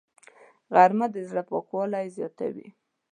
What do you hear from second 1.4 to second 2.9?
پاکوالی زیاتوي